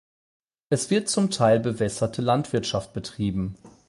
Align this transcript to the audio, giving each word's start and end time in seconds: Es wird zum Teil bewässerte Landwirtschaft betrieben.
Es 0.69 0.89
wird 0.89 1.09
zum 1.09 1.29
Teil 1.29 1.59
bewässerte 1.59 2.23
Landwirtschaft 2.23 2.91
betrieben. 2.91 3.55